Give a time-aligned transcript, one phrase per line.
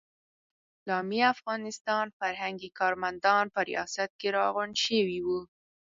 [0.03, 0.03] د
[0.77, 5.39] اسلامي افغانستان فرهنګي کارمندان په ریاست کې راغونډ شوي وو.